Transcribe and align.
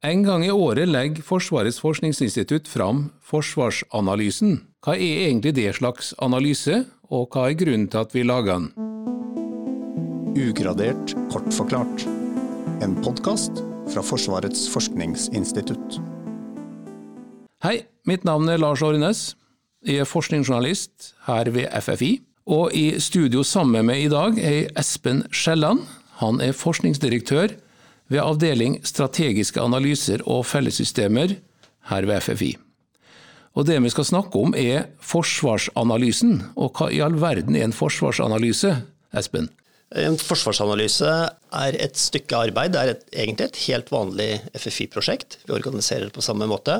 En 0.00 0.22
gang 0.24 0.40
i 0.40 0.48
året 0.48 0.88
legger 0.88 1.20
Forsvarets 1.20 1.76
forskningsinstitutt 1.82 2.70
fram 2.72 3.02
Forsvarsanalysen. 3.20 4.54
Hva 4.80 4.94
er 4.96 5.26
egentlig 5.26 5.52
det 5.58 5.74
slags 5.76 6.14
analyse, 6.24 6.86
og 7.12 7.28
hva 7.28 7.50
er 7.50 7.58
grunnen 7.60 7.84
til 7.92 8.00
at 8.00 8.16
vi 8.16 8.22
lager 8.24 8.54
den? 8.54 8.70
Ugradert 10.40 11.12
kort 11.28 11.52
forklart. 11.52 12.06
En 12.80 12.96
podkast 13.04 13.60
fra 13.92 14.00
Forsvarets 14.00 14.70
forskningsinstitutt. 14.72 16.00
Hei, 17.60 17.82
mitt 18.08 18.24
navn 18.24 18.48
er 18.48 18.64
Lars 18.64 18.80
Årenes. 18.80 19.34
Jeg 19.84 20.00
er 20.00 20.08
forskningsjournalist 20.08 21.12
her 21.28 21.52
ved 21.52 21.68
FFI. 21.76 22.14
Og 22.48 22.72
i 22.72 22.94
studio 23.04 23.44
sammen 23.44 23.92
med 23.92 24.06
i 24.08 24.08
dag 24.08 24.40
er 24.40 24.72
Espen 24.80 25.26
Skjelland. 25.28 25.84
Han 26.24 26.40
er 26.40 26.56
forskningsdirektør 26.56 27.52
ved 28.10 28.22
avdeling 28.22 28.80
strategiske 28.86 29.62
analyser 29.62 30.24
og 30.26 30.42
fellessystemer 30.50 31.36
her 31.90 32.08
ved 32.08 32.26
FFI. 32.26 32.50
Og 33.58 33.66
Det 33.66 33.80
vi 33.82 33.90
skal 33.90 34.06
snakke 34.06 34.38
om 34.38 34.54
er 34.54 34.90
forsvarsanalysen. 35.02 36.36
Og 36.56 36.70
hva 36.76 36.90
i 36.90 37.00
all 37.02 37.16
verden 37.18 37.56
er 37.58 37.66
en 37.66 37.74
forsvarsanalyse, 37.74 38.76
Espen? 39.16 39.48
En 39.98 40.14
forsvarsanalyse 40.14 41.10
er 41.58 41.78
et 41.82 41.98
stykke 41.98 42.44
arbeid. 42.46 42.74
Det 42.74 42.80
er 42.80 42.92
et, 42.92 43.02
egentlig 43.10 43.48
et 43.48 43.62
helt 43.66 43.90
vanlig 43.90 44.28
FFI-prosjekt. 44.54 45.40
Vi 45.48 45.56
organiserer 45.56 46.06
det 46.06 46.14
på 46.14 46.22
samme 46.22 46.46
måte. 46.46 46.78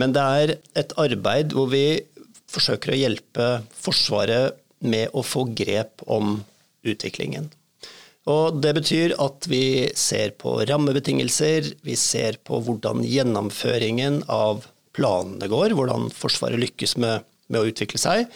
Men 0.00 0.16
det 0.16 0.24
er 0.24 0.54
et 0.80 0.94
arbeid 0.96 1.52
hvor 1.52 1.68
vi 1.68 2.00
forsøker 2.48 2.94
å 2.94 3.02
hjelpe 3.02 3.48
Forsvaret 3.76 4.56
med 4.80 5.12
å 5.12 5.24
få 5.26 5.44
grep 5.58 6.00
om 6.08 6.38
utviklingen. 6.88 7.50
Og 8.28 8.60
Det 8.60 8.74
betyr 8.76 9.14
at 9.22 9.48
vi 9.48 9.88
ser 9.96 10.34
på 10.40 10.58
rammebetingelser, 10.68 11.72
vi 11.84 11.96
ser 11.96 12.36
på 12.44 12.60
hvordan 12.64 13.00
gjennomføringen 13.06 14.22
av 14.28 14.66
planene 14.96 15.48
går, 15.48 15.76
hvordan 15.78 16.10
Forsvaret 16.12 16.60
lykkes 16.60 16.98
med, 17.00 17.24
med 17.48 17.62
å 17.62 17.70
utvikle 17.70 18.00
seg. 18.00 18.28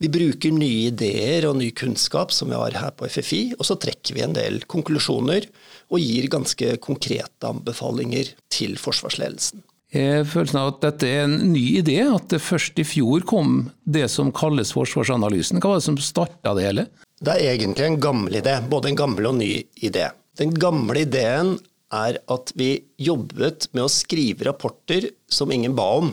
Vi 0.00 0.10
bruker 0.12 0.52
nye 0.52 0.90
ideer 0.90 1.46
og 1.48 1.56
ny 1.56 1.70
kunnskap 1.76 2.32
som 2.32 2.50
vi 2.52 2.58
har 2.58 2.74
her 2.76 2.92
på 2.96 3.08
FFI, 3.08 3.42
og 3.56 3.64
så 3.64 3.78
trekker 3.80 4.16
vi 4.16 4.24
en 4.24 4.36
del 4.36 4.60
konklusjoner 4.68 5.48
og 5.88 6.02
gir 6.02 6.28
ganske 6.32 6.76
konkrete 6.84 7.48
anbefalinger 7.48 8.34
til 8.52 8.76
forsvarsledelsen. 8.80 9.64
Jeg 9.94 10.26
følelsen 10.28 10.58
av 10.60 10.74
at 10.74 10.82
dette 10.82 11.08
er 11.08 11.24
en 11.24 11.38
ny 11.52 11.78
idé, 11.80 12.00
at 12.04 12.28
det 12.32 12.42
først 12.44 12.76
i 12.82 12.84
fjor 12.84 13.24
kom 13.28 13.70
det 13.88 14.08
som 14.12 14.32
kalles 14.34 14.74
forsvarsanalysen. 14.76 15.62
Hva 15.62 15.72
var 15.72 15.80
det 15.80 15.86
som 15.86 16.00
starta 16.02 16.52
det 16.58 16.66
hele? 16.66 16.86
Det 17.26 17.34
er 17.34 17.56
egentlig 17.56 17.82
en 17.82 17.96
gammel 17.98 18.36
idé, 18.38 18.52
både 18.70 18.92
en 18.92 18.98
gammel 19.00 19.26
og 19.26 19.40
ny 19.40 19.50
idé. 19.82 20.04
Den 20.38 20.52
gamle 20.54 21.00
ideen 21.02 21.56
er 21.90 22.20
at 22.30 22.52
vi 22.54 22.68
jobbet 23.02 23.66
med 23.74 23.82
å 23.82 23.90
skrive 23.90 24.46
rapporter 24.46 25.08
som 25.26 25.50
ingen 25.50 25.74
ba 25.74 25.88
om. 25.98 26.12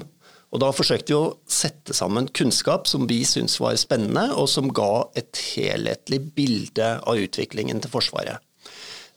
Og 0.50 0.62
da 0.64 0.72
forsøkte 0.74 1.14
vi 1.14 1.18
å 1.20 1.36
sette 1.46 1.94
sammen 1.94 2.32
kunnskap 2.34 2.90
som 2.90 3.06
vi 3.10 3.20
syntes 3.30 3.60
var 3.62 3.78
spennende, 3.78 4.24
og 4.34 4.50
som 4.50 4.72
ga 4.74 5.04
et 5.20 5.38
helhetlig 5.52 6.18
bilde 6.34 6.88
av 6.98 7.22
utviklingen 7.22 7.84
til 7.84 7.94
Forsvaret. 7.94 8.42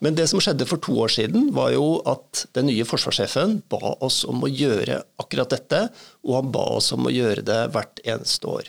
Men 0.05 0.19
det 0.19 0.27
som 0.29 0.43
skjedde 0.45 0.67
for 0.69 0.83
to 0.85 0.99
år 1.01 1.15
siden, 1.15 1.47
var 1.57 1.71
jo 1.73 2.03
at 2.05 2.43
den 2.59 2.69
nye 2.69 2.85
forsvarssjefen 2.85 3.63
ba 3.73 3.95
oss 4.05 4.19
om 4.29 4.45
å 4.45 4.51
gjøre 4.53 4.99
akkurat 5.23 5.55
dette, 5.55 5.81
og 6.29 6.37
han 6.37 6.53
ba 6.53 6.67
oss 6.77 6.91
om 6.93 7.09
å 7.09 7.15
gjøre 7.15 7.47
det 7.47 7.63
hvert 7.73 8.05
eneste 8.05 8.53
år. 8.53 8.69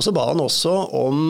Og 0.00 0.08
så 0.08 0.14
ba 0.16 0.24
han 0.30 0.40
også 0.40 0.72
om 0.96 1.20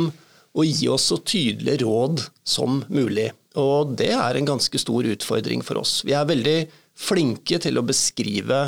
og 0.57 0.65
gi 0.65 0.89
oss 0.89 1.11
så 1.13 1.19
tydelige 1.21 1.85
råd 1.85 2.25
som 2.47 2.81
mulig. 2.89 3.29
Og 3.61 3.95
det 3.99 4.13
er 4.17 4.37
en 4.37 4.49
ganske 4.49 4.81
stor 4.81 5.07
utfordring 5.09 5.65
for 5.65 5.81
oss. 5.81 6.01
Vi 6.07 6.15
er 6.17 6.29
veldig 6.29 6.59
flinke 6.97 7.61
til 7.61 7.77
å 7.77 7.85
beskrive 7.85 8.63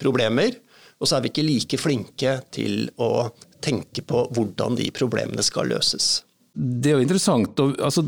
problemer, 0.00 0.56
og 0.96 1.08
så 1.08 1.18
er 1.18 1.24
vi 1.24 1.32
ikke 1.32 1.44
like 1.44 1.80
flinke 1.80 2.38
til 2.54 2.88
å 2.96 3.28
tenke 3.64 4.04
på 4.06 4.26
hvordan 4.36 4.78
de 4.78 4.88
problemene 4.96 5.44
skal 5.44 5.68
løses. 5.72 6.22
Det 6.56 6.88
er 6.88 6.96
jo 6.96 7.04
interessant. 7.04 7.58
Altså, 7.84 8.06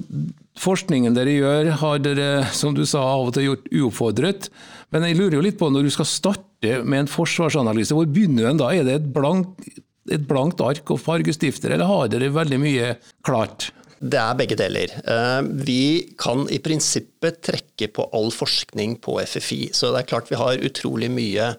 forskningen 0.56 1.16
dere 1.16 1.34
gjør, 1.36 1.72
har 1.82 1.98
dere 2.00 2.28
som 2.56 2.72
du 2.76 2.86
sa, 2.88 3.02
av 3.04 3.28
og 3.28 3.34
til 3.36 3.50
gjort 3.50 3.68
uoppfordret. 3.68 4.48
Men 4.94 5.04
jeg 5.04 5.18
lurer 5.18 5.36
jo 5.36 5.44
litt 5.44 5.58
på, 5.60 5.68
når 5.68 5.84
du 5.84 5.92
skal 5.92 6.08
starte 6.08 6.78
med 6.80 7.04
en 7.04 7.10
forsvarsanalyse, 7.12 7.92
hvor 7.96 8.08
begynner 8.08 8.48
du 8.48 8.62
da? 8.62 8.70
Er 8.72 8.88
det 8.88 8.96
et 9.02 9.12
blankt 9.12 9.68
et 10.14 10.28
blankt 10.28 10.62
ark 10.64 10.90
og 10.94 11.00
fargestifter, 11.02 11.74
eller 11.74 11.90
har 11.90 12.12
dere 12.12 12.32
veldig 12.34 12.60
mye 12.62 12.94
klart? 13.26 13.70
Det 13.98 14.18
er 14.18 14.36
begge 14.38 14.54
deler. 14.58 14.92
Eh, 15.10 15.40
vi 15.66 15.82
kan 16.20 16.44
i 16.54 16.60
prinsippet 16.62 17.40
trekke 17.48 17.88
på 17.96 18.06
all 18.14 18.30
forskning 18.30 19.00
på 19.02 19.16
FFI. 19.26 19.72
Så 19.74 19.90
det 19.90 20.04
er 20.04 20.10
klart 20.12 20.30
vi 20.30 20.38
har 20.38 20.62
utrolig 20.68 21.10
mye 21.10 21.50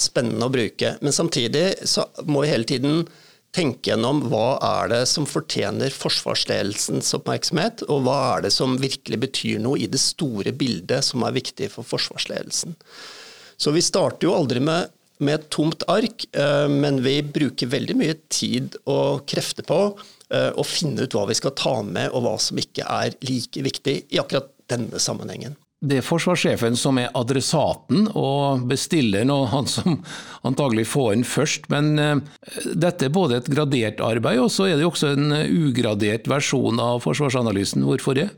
spennende 0.00 0.48
å 0.48 0.54
bruke. 0.54 0.94
Men 1.04 1.12
samtidig 1.12 1.66
så 1.88 2.06
må 2.24 2.46
vi 2.46 2.54
hele 2.54 2.68
tiden 2.68 3.04
tenke 3.52 3.90
gjennom 3.90 4.22
hva 4.32 4.56
er 4.64 4.88
det 4.88 5.02
som 5.10 5.28
fortjener 5.28 5.92
forsvarsledelsens 5.92 7.12
oppmerksomhet, 7.18 7.84
og 7.92 8.06
hva 8.06 8.16
er 8.30 8.46
det 8.46 8.54
som 8.54 8.78
virkelig 8.80 9.18
betyr 9.26 9.60
noe 9.60 9.76
i 9.76 9.90
det 9.92 10.00
store 10.00 10.54
bildet 10.56 11.04
som 11.04 11.24
er 11.26 11.36
viktig 11.36 11.68
for 11.74 11.84
forsvarsledelsen. 11.84 12.78
Så 13.60 13.74
vi 13.76 13.84
starter 13.84 14.30
jo 14.30 14.36
aldri 14.38 14.62
med 14.64 14.88
med 15.24 15.38
et 15.38 15.48
tomt 15.54 15.84
ark, 15.90 16.26
eh, 16.36 16.68
men 16.68 17.00
vi 17.04 17.18
bruker 17.22 17.70
veldig 17.72 17.96
mye 17.98 18.16
tid 18.32 18.76
og 18.90 19.24
krefter 19.30 19.66
på 19.68 19.80
eh, 20.32 20.50
å 20.50 20.64
finne 20.66 21.06
ut 21.06 21.16
hva 21.16 21.26
vi 21.30 21.38
skal 21.38 21.54
ta 21.58 21.78
med, 21.86 22.12
og 22.12 22.26
hva 22.26 22.36
som 22.42 22.60
ikke 22.60 22.86
er 22.86 23.16
like 23.24 23.66
viktig 23.68 23.96
i 24.12 24.22
akkurat 24.22 24.50
denne 24.72 25.00
sammenhengen. 25.02 25.56
Det 25.82 25.96
er 25.98 26.04
forsvarssjefen 26.06 26.76
som 26.78 27.00
er 27.02 27.10
adressaten 27.18 28.04
og 28.14 28.68
bestilleren, 28.70 29.32
og 29.34 29.48
han 29.50 29.66
som 29.66 29.96
antagelig 30.46 30.86
får 30.92 31.08
den 31.16 31.24
først. 31.26 31.66
Men 31.74 31.96
uh, 31.98 32.20
dette 32.70 33.08
er 33.08 33.14
både 33.14 33.40
et 33.40 33.50
gradert 33.50 33.98
arbeid, 33.98 34.38
og 34.44 34.52
så 34.54 34.68
er 34.68 34.76
det 34.76 34.86
jo 34.86 34.92
også 34.92 35.16
en 35.16 35.34
ugradert 35.42 36.30
versjon 36.30 36.78
av 36.78 37.02
forsvarsanalysen. 37.02 37.82
Hvorfor 37.88 38.14
det? 38.20 38.28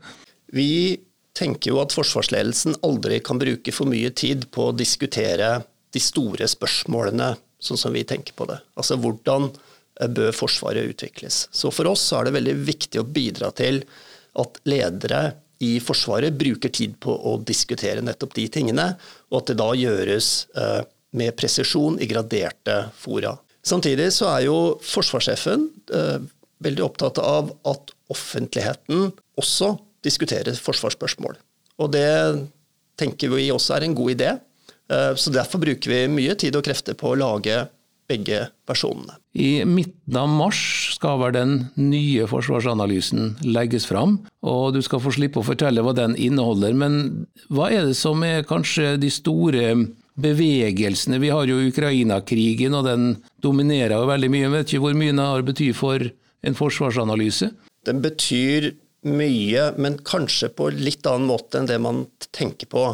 Vi 0.57 0.97
tenker 1.37 1.73
jo 1.73 1.83
at 1.83 1.93
forsvarsledelsen 1.93 2.79
aldri 2.85 3.19
kan 3.23 3.39
bruke 3.41 3.73
for 3.75 3.91
mye 3.91 4.09
tid 4.15 4.47
på 4.55 4.69
å 4.69 4.75
diskutere 4.75 5.59
de 5.95 6.01
store 6.03 6.47
spørsmålene, 6.51 7.33
sånn 7.63 7.79
som 7.79 7.95
vi 7.95 8.03
tenker 8.07 8.35
på 8.37 8.47
det. 8.49 8.59
Altså 8.75 8.97
hvordan 8.99 9.49
eh, 9.49 10.11
bør 10.11 10.35
Forsvaret 10.35 10.91
utvikles. 10.91 11.45
Så 11.55 11.71
for 11.73 11.87
oss 11.91 12.03
er 12.15 12.27
det 12.27 12.35
veldig 12.35 12.55
viktig 12.67 13.01
å 13.01 13.07
bidra 13.07 13.51
til 13.55 13.81
at 14.35 14.59
ledere 14.67 15.23
i 15.63 15.77
Forsvaret 15.79 16.35
bruker 16.35 16.73
tid 16.75 16.97
på 17.01 17.13
å 17.15 17.37
diskutere 17.39 18.03
nettopp 18.03 18.35
de 18.35 18.49
tingene, 18.51 18.89
og 19.31 19.41
at 19.41 19.51
det 19.51 19.59
da 19.61 19.69
gjøres 19.79 20.29
eh, 20.59 20.81
med 21.15 21.35
presisjon 21.39 21.99
i 22.03 22.09
graderte 22.11 22.81
fora. 22.99 23.37
Samtidig 23.65 24.11
så 24.13 24.29
er 24.33 24.45
jo 24.45 24.57
forsvarssjefen 24.83 25.69
eh, 25.95 26.17
veldig 26.65 26.83
opptatt 26.85 27.21
av 27.23 27.53
at 27.67 27.93
offentligheten 28.13 29.09
også 29.39 29.71
diskuterer 30.05 30.59
forsvarsspørsmål. 30.59 31.39
Og 31.81 31.91
det 31.95 32.09
tenker 32.99 33.31
vi 33.33 33.49
også 33.51 33.75
er 33.75 33.87
en 33.87 33.97
god 33.97 34.13
idé. 34.13 34.35
Eh, 34.91 35.15
så 35.15 35.33
Derfor 35.33 35.63
bruker 35.63 35.91
vi 35.91 36.03
mye 36.11 36.35
tid 36.39 36.55
og 36.57 36.65
krefter 36.67 36.97
på 36.97 37.13
å 37.13 37.19
lage 37.19 37.65
begge 38.09 38.43
versjonene. 38.69 39.17
I 39.33 39.65
midten 39.65 40.17
av 40.19 40.29
mars 40.29 40.59
skal 40.93 41.17
vel 41.23 41.33
den 41.35 41.53
nye 41.79 42.27
forsvarsanalysen 42.29 43.33
legges 43.49 43.87
fram, 43.89 44.19
og 44.45 44.75
du 44.75 44.81
skal 44.85 45.01
få 45.03 45.13
slippe 45.15 45.41
å 45.41 45.47
fortelle 45.47 45.83
hva 45.83 45.95
den 45.97 46.13
inneholder. 46.13 46.75
Men 46.77 47.25
hva 47.49 47.71
er 47.73 47.89
det 47.89 47.97
som 47.99 48.21
er 48.25 48.45
kanskje 48.47 48.95
de 49.01 49.09
store 49.11 49.73
bevegelsene? 50.21 51.19
Vi 51.23 51.33
har 51.33 51.49
jo 51.49 51.63
Ukraina-krigen, 51.65 52.77
og 52.77 52.85
den 52.87 53.09
dominerer 53.43 53.97
jo 53.97 54.11
veldig 54.11 54.31
mye. 54.31 54.45
Jeg 54.45 54.55
vet 54.55 54.71
ikke 54.71 54.85
hvor 54.85 54.97
mye 55.01 55.13
den 55.15 55.25
har 55.25 55.45
betyr 55.49 55.75
for 55.75 56.09
en 56.45 56.57
forsvarsanalyse? 56.57 57.51
Den 57.89 58.05
betyr 58.05 58.71
mye, 59.05 59.71
men 59.81 59.99
kanskje 60.05 60.49
på 60.53 60.69
litt 60.73 61.05
annen 61.09 61.29
måte 61.29 61.59
enn 61.59 61.69
det 61.69 61.77
man 61.81 62.05
tenker 62.33 62.69
på. 62.69 62.85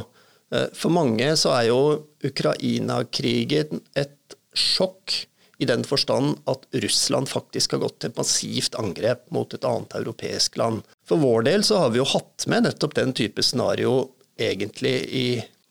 Eh, 0.51 0.67
for 0.77 0.93
mange 0.93 1.33
så 1.39 1.49
er 1.57 1.65
jo 1.71 1.81
Ukraina-krigen 2.27 3.81
et 3.97 4.35
sjokk 4.57 5.25
i 5.61 5.65
den 5.69 5.83
forstand 5.85 6.39
at 6.49 6.63
Russland 6.83 7.29
faktisk 7.29 7.71
har 7.75 7.81
gått 7.83 7.99
til 8.01 8.13
massivt 8.17 8.73
angrep 8.81 9.21
mot 9.35 9.53
et 9.53 9.65
annet 9.67 9.93
europeisk 9.99 10.57
land. 10.57 10.81
For 11.07 11.17
vår 11.21 11.39
del 11.47 11.61
så 11.67 11.75
har 11.83 11.89
vi 11.93 11.99
jo 12.01 12.13
hatt 12.15 12.39
med 12.49 12.59
nettopp 12.65 12.93
den 12.97 13.11
type 13.17 13.41
scenario 13.45 13.91
egentlig 14.41 14.97
i 15.13 15.27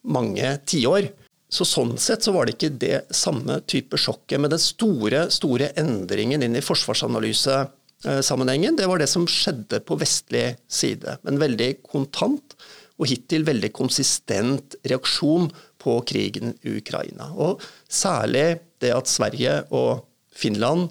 mange 0.07 0.49
tiår. 0.71 1.05
Så 1.51 1.67
sånn 1.67 1.99
sett 1.99 2.23
så 2.23 2.31
var 2.33 2.47
det 2.47 2.55
ikke 2.55 2.79
det 2.79 3.11
samme 3.11 3.59
type 3.67 3.99
sjokket. 3.99 4.39
Men 4.39 4.51
den 4.53 4.63
store, 4.63 5.31
store 5.35 5.73
endringen 5.81 6.43
inn 6.47 6.55
i 6.55 6.63
forsvarsanalysesammenhengen, 6.63 8.79
det 8.79 8.87
var 8.87 9.03
det 9.03 9.11
som 9.11 9.27
skjedde 9.27 9.83
på 9.83 9.99
vestlig 9.99 10.55
side. 10.71 11.19
Men 11.27 11.43
veldig 11.43 11.83
kontant 11.83 12.55
og 13.01 13.09
hittil 13.09 13.47
veldig 13.49 13.73
konsistent 13.73 14.77
reaksjon 14.85 15.49
på 15.81 15.97
krigen 16.09 16.53
i 16.61 16.77
Ukraina. 16.81 17.31
Og 17.33 17.63
særlig 17.89 18.61
det 18.83 18.93
at 18.93 19.09
Sverige 19.09 19.63
og 19.73 20.05
Finland 20.37 20.91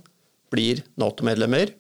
blir 0.50 0.82
Nato-medlemmer, 1.00 1.76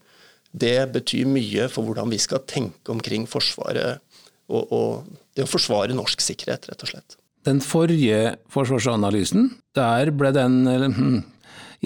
det 0.50 0.90
betyr 0.94 1.30
mye 1.30 1.68
for 1.70 1.86
hvordan 1.86 2.10
vi 2.14 2.20
skal 2.22 2.46
tenke 2.50 2.94
omkring 2.94 3.28
Forsvaret 3.30 4.02
og, 4.50 4.72
og 4.74 5.18
det 5.38 5.46
å 5.46 5.50
forsvare 5.50 5.98
norsk 5.98 6.22
sikkerhet, 6.26 6.70
rett 6.72 6.86
og 6.86 6.92
slett. 6.94 7.18
Den 7.46 7.62
forrige 7.64 8.36
forsvarsanalysen, 8.52 9.52
der 9.78 10.10
ble 10.14 10.32
den 10.36 10.64
hm, 10.68 11.20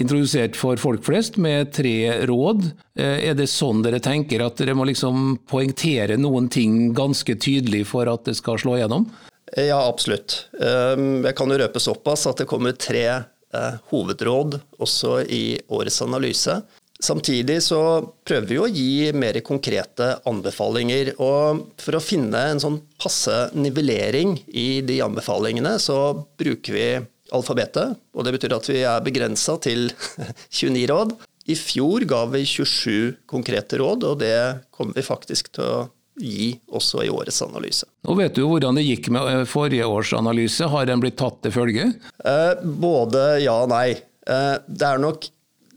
introdusert 0.00 0.56
for 0.58 0.80
folk 0.80 1.04
flest 1.06 1.36
med 1.40 1.72
tre 1.74 2.26
råd. 2.26 2.66
Eh, 2.98 3.28
er 3.30 3.38
det 3.38 3.48
sånn 3.52 3.82
dere 3.84 4.02
tenker 4.02 4.44
at 4.44 4.58
dere 4.60 4.76
må 4.76 4.86
liksom 4.88 5.38
poengtere 5.50 6.18
noen 6.20 6.50
ting 6.52 6.92
ganske 6.96 7.36
tydelig 7.38 7.84
for 7.92 8.10
at 8.10 8.26
det 8.28 8.36
skal 8.40 8.60
slå 8.60 8.78
gjennom? 8.80 9.08
Ja, 9.54 9.78
absolutt. 9.86 10.48
Ehm, 10.58 11.22
jeg 11.22 11.36
kan 11.38 11.50
jo 11.52 11.58
røpe 11.60 11.82
såpass 11.82 12.26
at 12.26 12.40
det 12.42 12.48
kommer 12.50 12.74
tre 12.74 13.04
eh, 13.06 13.76
hovedråd 13.92 14.58
også 14.82 15.20
i 15.30 15.60
årets 15.68 16.00
analyse. 16.02 16.58
Samtidig 17.04 17.58
så 17.62 17.78
prøver 18.24 18.48
vi 18.48 18.58
å 18.58 18.68
gi 18.70 19.12
mer 19.12 19.36
konkrete 19.46 20.14
anbefalinger. 20.30 21.12
Og 21.22 21.66
for 21.82 21.98
å 21.98 22.02
finne 22.02 22.40
en 22.50 22.62
sånn 22.62 22.80
passe 23.00 23.50
nivellering 23.54 24.38
i 24.48 24.80
de 24.86 25.00
anbefalingene, 25.04 25.76
så 25.82 25.98
bruker 26.40 26.78
vi 26.78 26.88
alfabetet. 27.34 27.98
Og 28.14 28.26
det 28.26 28.34
betyr 28.36 28.54
at 28.56 28.68
vi 28.70 28.80
er 28.86 29.04
begrensa 29.04 29.56
til 29.64 29.88
29 30.60 30.86
råd. 30.92 31.16
I 31.50 31.56
fjor 31.60 32.06
ga 32.08 32.22
vi 32.32 32.44
27 32.48 32.94
konkrete 33.28 33.76
råd, 33.82 34.06
og 34.08 34.22
det 34.22 34.36
kommer 34.72 34.96
vi 34.96 35.04
faktisk 35.04 35.50
til 35.58 35.66
å 35.68 35.82
gi 36.14 36.52
også 36.70 37.02
i 37.04 37.10
årets 37.10 37.42
analyse. 37.42 37.88
Nå 38.06 38.14
vet 38.16 38.36
du 38.38 38.44
hvordan 38.46 38.78
det 38.78 38.84
gikk 38.86 39.10
med 39.12 39.26
eh, 39.32 39.44
forrige 39.50 39.86
års 39.90 40.12
analyse. 40.14 40.68
Har 40.70 40.86
den 40.88 41.02
blitt 41.02 41.18
tatt 41.20 41.40
til 41.42 41.52
følge? 41.54 41.88
Eh, 42.22 42.52
både 42.62 43.24
ja 43.42 43.56
og 43.64 43.72
nei. 43.74 43.96
Eh, 44.24 44.52
det 44.70 44.86
er 44.88 45.02
nok 45.02 45.26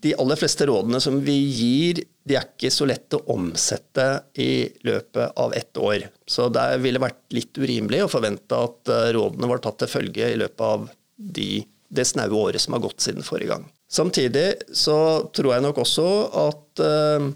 de 0.05 0.13
aller 0.21 0.37
fleste 0.37 0.67
rådene 0.69 1.01
som 1.01 1.17
vi 1.25 1.35
gir, 1.57 2.03
de 2.27 2.35
er 2.37 2.45
ikke 2.45 2.69
så 2.71 2.85
lett 2.85 3.15
å 3.17 3.21
omsette 3.33 4.05
i 4.43 4.67
løpet 4.85 5.33
av 5.41 5.55
ett 5.57 5.79
år. 5.81 6.05
Så 6.29 6.49
det 6.53 6.67
ville 6.83 7.01
vært 7.01 7.23
litt 7.33 7.57
urimelig 7.57 8.03
å 8.05 8.11
forvente 8.11 8.61
at 8.69 8.93
eh, 8.93 9.09
rådene 9.17 9.49
var 9.49 9.63
tatt 9.65 9.81
til 9.81 9.91
følge 9.97 10.31
i 10.35 10.39
løpet 10.39 10.63
av 10.69 10.85
de, 11.17 11.65
det 11.89 12.05
snaue 12.07 12.37
året 12.37 12.61
som 12.61 12.77
har 12.77 12.83
gått 12.85 13.03
siden 13.03 13.25
forrige 13.25 13.55
gang. 13.55 13.67
Samtidig 13.89 14.47
så 14.75 14.97
tror 15.35 15.55
jeg 15.55 15.65
nok 15.65 15.81
også 15.83 16.07
at 16.43 16.83
eh, 16.83 17.27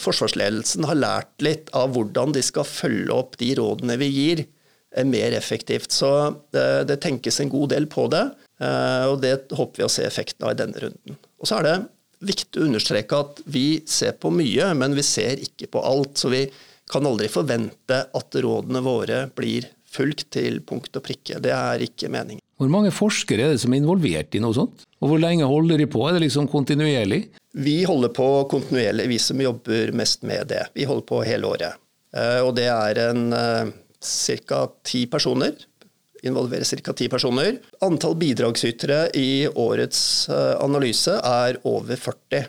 forsvarsledelsen 0.00 0.86
har 0.88 0.98
lært 0.98 1.44
litt 1.44 1.70
av 1.76 1.94
hvordan 1.94 2.34
de 2.34 2.42
skal 2.44 2.66
følge 2.66 3.14
opp 3.14 3.38
de 3.40 3.52
rådene 3.58 3.98
vi 4.00 4.10
gir, 4.10 4.44
mer 5.08 5.32
effektivt. 5.32 5.92
Så 5.94 6.08
det, 6.52 6.84
det 6.90 7.00
tenkes 7.02 7.40
en 7.40 7.52
god 7.52 7.72
del 7.72 7.88
på 7.90 8.06
det, 8.12 8.26
eh, 8.60 9.04
og 9.08 9.20
det 9.24 9.36
håper 9.54 9.82
vi 9.82 9.88
å 9.88 9.92
se 9.92 10.06
effekten 10.06 10.46
av 10.46 10.54
i 10.54 10.60
denne 10.60 10.82
runden. 10.82 11.18
Og 11.40 11.48
så 11.48 11.58
er 11.58 11.68
det 11.68 11.76
viktig 12.22 12.60
å 12.60 12.68
understreke 12.68 13.22
at 13.24 13.40
vi 13.50 13.82
ser 13.88 14.14
på 14.20 14.30
mye, 14.34 14.70
men 14.78 14.94
vi 14.94 15.04
ser 15.06 15.40
ikke 15.42 15.70
på 15.74 15.82
alt. 15.82 16.20
Så 16.20 16.30
vi 16.32 16.44
kan 16.92 17.06
aldri 17.08 17.30
forvente 17.32 18.02
at 18.14 18.38
rådene 18.44 18.82
våre 18.84 19.24
blir 19.34 19.66
fulgt 19.92 20.30
til 20.36 20.60
punkt 20.66 20.94
og 20.96 21.04
prikke. 21.04 21.40
Det 21.42 21.52
er 21.54 21.82
ikke 21.84 22.10
meningen. 22.12 22.42
Hvor 22.62 22.70
mange 22.70 22.92
forskere 22.94 23.42
er 23.42 23.54
det 23.56 23.62
som 23.62 23.72
er 23.74 23.82
involvert 23.82 24.36
i 24.38 24.40
noe 24.42 24.54
sånt? 24.54 24.84
Og 25.02 25.10
hvor 25.10 25.18
lenge 25.18 25.48
holder 25.50 25.82
de 25.82 25.88
på? 25.90 26.04
Er 26.06 26.14
det 26.14 26.28
liksom 26.28 26.46
kontinuerlig? 26.50 27.24
Vi 27.58 27.80
holder 27.88 28.12
på 28.14 28.28
kontinuerlig, 28.52 29.08
vi 29.10 29.18
som 29.18 29.42
jobber 29.42 29.90
mest 29.98 30.22
med 30.22 30.46
det. 30.52 30.68
Vi 30.78 30.86
holder 30.86 31.08
på 31.08 31.24
hele 31.26 31.50
året. 31.50 31.82
Eh, 32.14 32.38
og 32.44 32.54
det 32.56 32.68
er 32.70 33.02
en 33.08 33.26
eh, 33.34 33.74
ca. 34.46 34.62
ti 34.86 35.04
personer 35.10 35.58
involverer 36.22 36.64
ca. 36.64 36.92
ti 36.92 37.08
personer. 37.10 37.58
Antall 37.82 38.16
bidragsytere 38.20 39.08
i 39.18 39.48
årets 39.48 40.28
eh, 40.30 40.54
analyse 40.62 41.18
er 41.18 41.58
over 41.68 41.98
40. 41.98 42.46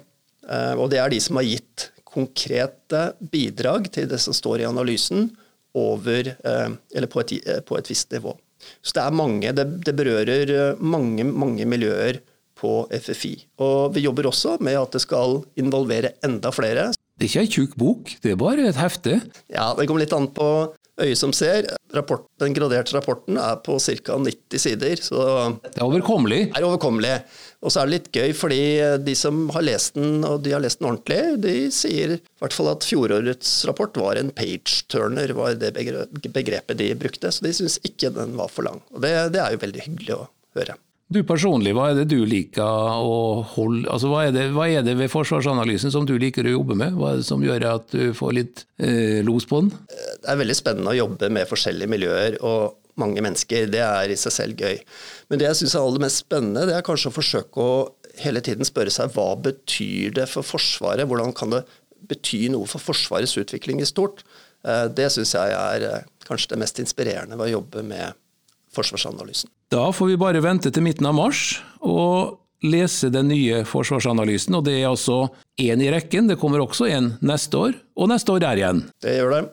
Eh, 0.50 0.74
og 0.78 0.90
det 0.94 1.02
er 1.02 1.14
de 1.14 1.22
som 1.24 1.40
har 1.42 1.48
gitt 1.48 1.90
konkrete 2.14 3.08
bidrag 3.34 3.90
til 3.94 4.10
det 4.12 4.22
som 4.22 4.36
står 4.38 4.62
i 4.62 4.70
analysen, 4.70 5.32
over, 5.74 6.34
eh, 6.34 6.76
eller 6.96 7.10
på 7.12 7.24
et, 7.24 7.38
på 7.66 7.78
et 7.80 7.90
visst 7.90 8.12
nivå. 8.14 8.36
Så 8.82 8.96
det 8.96 9.04
er 9.04 9.16
mange, 9.16 9.52
det, 9.56 9.66
det 9.84 9.96
berører 9.98 10.78
mange, 10.80 11.26
mange 11.28 11.66
miljøer 11.68 12.22
på 12.60 12.86
FFI. 12.92 13.34
Og 13.64 13.96
vi 13.96 14.06
jobber 14.06 14.30
også 14.30 14.58
med 14.64 14.78
at 14.80 14.96
det 14.96 15.04
skal 15.04 15.42
involvere 15.60 16.14
enda 16.24 16.54
flere. 16.56 16.92
Det 17.20 17.28
er 17.28 17.32
ikke 17.32 17.44
ei 17.44 17.52
tjukk 17.52 17.76
bok, 17.80 18.14
det 18.24 18.34
er 18.34 18.40
bare 18.40 18.70
et 18.70 18.80
hefte? 18.80 19.20
Ja, 19.52 19.74
det 19.78 19.86
kommer 19.90 20.04
litt 20.04 20.16
an 20.16 20.30
på 20.34 20.48
øyet 21.02 21.18
som 21.18 21.34
ser. 21.34 21.68
Rapport, 21.94 22.26
den 22.42 22.54
graderte 22.56 22.96
rapporten 22.96 23.38
er 23.42 23.58
på 23.66 23.78
ca. 23.82 24.18
90 24.18 24.62
sider. 24.62 25.02
Så 25.02 25.18
det 25.64 25.78
er 25.78 25.86
overkommelig? 25.86 26.42
er 26.54 26.68
overkommelig. 26.68 27.16
Og 27.64 27.74
så 27.74 27.82
er 27.82 27.90
det 27.90 27.96
litt 27.98 28.10
gøy, 28.14 28.34
fordi 28.38 28.62
de 29.06 29.16
som 29.18 29.46
har 29.56 29.66
lest 29.66 29.98
den, 29.98 30.24
og 30.28 30.42
de 30.46 30.54
har 30.56 30.64
lest 30.64 30.82
den 30.82 30.90
ordentlig, 30.92 31.20
de 31.44 31.56
sier 31.74 32.18
i 32.18 32.22
hvert 32.44 32.56
fall 32.56 32.74
at 32.74 32.88
fjorårets 32.88 33.54
rapport 33.70 33.98
var 34.02 34.20
en 34.20 34.34
page-turner, 34.36 35.34
var 35.38 35.56
det 35.60 35.74
begrepet 35.78 36.80
de 36.82 36.94
brukte. 37.00 37.32
Så 37.34 37.46
de 37.46 37.54
syns 37.56 37.80
ikke 37.88 38.14
den 38.14 38.36
var 38.40 38.52
for 38.52 38.68
lang. 38.68 38.84
Og 38.94 39.04
det, 39.06 39.14
det 39.36 39.44
er 39.44 39.56
jo 39.56 39.64
veldig 39.64 39.88
hyggelig 39.88 40.18
å 40.18 40.26
høre. 40.60 40.78
Du 41.14 41.20
personlig, 41.28 41.76
hva 41.78 41.92
er 41.92 42.00
det 42.00 42.08
du 42.10 42.24
liker 42.26 42.66
å 42.66 43.44
holde 43.54 43.86
altså, 43.92 44.10
hva, 44.10 44.24
er 44.26 44.32
det, 44.34 44.48
hva 44.56 44.66
er 44.72 44.86
det 44.86 44.96
ved 44.98 45.12
forsvarsanalysen 45.14 45.94
som 45.94 46.08
du 46.10 46.16
liker 46.18 46.48
å 46.48 46.56
jobbe 46.56 46.78
med? 46.80 46.96
Hva 46.98 47.12
er 47.12 47.20
det 47.20 47.28
som 47.28 47.44
gjør 47.44 47.66
at 47.70 47.92
du 47.94 48.16
får 48.18 48.32
litt 48.34 48.64
eh, 48.82 49.20
los 49.26 49.46
på 49.50 49.62
den? 49.62 49.74
Det 49.92 50.32
er 50.32 50.40
veldig 50.40 50.56
spennende 50.58 50.94
å 50.94 50.98
jobbe 50.98 51.30
med 51.36 51.50
forskjellige 51.50 51.92
miljøer 51.92 52.40
og 52.42 52.80
mange 53.02 53.22
mennesker. 53.26 53.70
Det 53.74 53.84
er 53.86 54.14
i 54.14 54.18
seg 54.20 54.34
selv 54.34 54.64
gøy. 54.64 54.80
Men 55.30 55.42
det 55.42 55.50
jeg 55.52 55.60
syns 55.62 55.76
er 55.76 55.86
aller 55.86 56.06
mest 56.06 56.24
spennende, 56.24 56.66
det 56.70 56.78
er 56.78 56.88
kanskje 56.88 57.12
å 57.12 57.18
forsøke 57.20 57.62
å 57.62 57.76
hele 58.24 58.42
tiden 58.46 58.66
spørre 58.66 58.94
seg 58.94 59.14
hva 59.14 59.34
betyr 59.42 60.18
det 60.18 60.28
for 60.32 60.46
Forsvaret? 60.46 61.06
Hvordan 61.10 61.34
kan 61.38 61.54
det 61.54 61.64
bety 62.10 62.48
noe 62.54 62.70
for 62.70 62.82
Forsvarets 62.82 63.38
utvikling 63.42 63.82
i 63.82 63.90
stort? 63.90 64.26
Eh, 64.66 64.88
det 64.90 65.12
syns 65.14 65.36
jeg 65.38 65.56
er 65.58 65.88
eh, 65.90 66.12
kanskje 66.28 66.54
det 66.54 66.62
mest 66.64 66.82
inspirerende 66.82 67.38
ved 67.38 67.52
å 67.52 67.60
jobbe 67.60 67.86
med 67.86 68.18
forsvarsanalysen. 68.76 69.52
Da 69.74 69.90
får 69.96 70.14
vi 70.14 70.22
bare 70.22 70.44
vente 70.44 70.72
til 70.74 70.86
midten 70.86 71.08
av 71.10 71.18
mars 71.18 71.62
og 71.82 72.40
lese 72.64 73.10
den 73.12 73.28
nye 73.32 73.64
forsvarsanalysen. 73.68 74.56
og 74.56 74.64
Det 74.66 74.78
er 74.80 74.90
altså 74.90 75.28
én 75.60 75.84
i 75.84 75.92
rekken. 75.92 76.30
Det 76.32 76.40
kommer 76.40 76.64
også 76.64 76.88
en 76.90 77.14
neste 77.22 77.60
år, 77.60 77.76
og 77.96 78.10
neste 78.10 78.32
år 78.32 78.40
der 78.46 78.62
igjen. 78.62 78.84
Det 79.04 79.18
gjør 79.20 79.36
det. 79.36 79.44